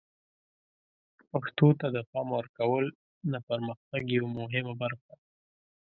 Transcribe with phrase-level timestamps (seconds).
[1.29, 2.85] پښتو ته د پام ورکول
[3.33, 5.25] د پرمختګ یوه مهمه برخه ده.